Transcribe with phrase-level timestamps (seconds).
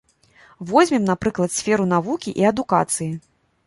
[0.71, 3.11] Возьмем, напрыклад, сферу навукі і адукацыі.